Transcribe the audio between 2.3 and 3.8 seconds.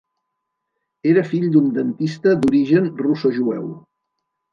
d'origen russojueu.